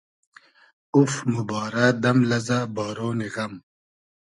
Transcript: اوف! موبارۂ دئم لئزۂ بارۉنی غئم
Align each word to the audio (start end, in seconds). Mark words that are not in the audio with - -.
اوف! 0.93 1.13
موبارۂ 1.33 1.85
دئم 2.03 2.17
لئزۂ 2.29 2.59
بارۉنی 2.75 3.27
غئم 3.33 3.53